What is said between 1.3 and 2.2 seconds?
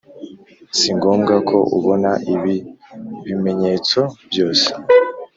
ko ubona